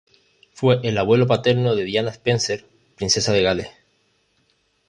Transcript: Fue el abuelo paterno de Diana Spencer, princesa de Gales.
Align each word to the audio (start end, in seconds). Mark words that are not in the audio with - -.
Fue 0.55 0.79
el 0.81 0.97
abuelo 0.97 1.27
paterno 1.27 1.75
de 1.75 1.83
Diana 1.83 2.09
Spencer, 2.09 2.65
princesa 2.95 3.33
de 3.33 3.43
Gales. 3.43 3.67